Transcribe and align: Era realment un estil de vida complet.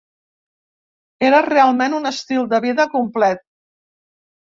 Era 1.27 1.43
realment 1.49 1.99
un 1.99 2.11
estil 2.15 2.51
de 2.57 2.63
vida 2.67 2.91
complet. 2.99 3.49